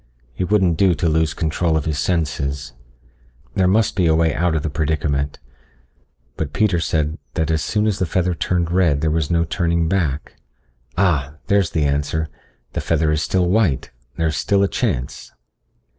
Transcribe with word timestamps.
It 0.35 0.49
wouldn't 0.49 0.77
do 0.79 0.95
to 0.95 1.07
lose 1.07 1.35
control 1.35 1.77
of 1.77 1.85
his 1.85 1.99
senses. 1.99 2.73
There 3.53 3.67
must 3.67 3.95
be 3.95 4.07
a 4.07 4.15
way 4.15 4.33
out 4.33 4.55
of 4.55 4.63
the 4.63 4.69
predicament. 4.71 5.37
But 6.37 6.53
Peter 6.53 6.79
said 6.79 7.19
that 7.35 7.51
as 7.51 7.61
soon 7.61 7.85
as 7.85 7.99
the 7.99 8.07
feather 8.07 8.33
turned 8.33 8.71
red 8.71 9.01
there 9.01 9.11
was 9.11 9.29
no 9.29 9.43
turning 9.43 9.87
back. 9.87 10.37
Ah 10.97 11.35
there's 11.45 11.69
the 11.69 11.85
answer. 11.85 12.29
The 12.73 12.81
feather 12.81 13.11
is 13.11 13.21
still 13.21 13.47
white... 13.47 13.91
there's 14.17 14.37
still 14.37 14.63
a 14.63 14.67
chance. 14.67 15.33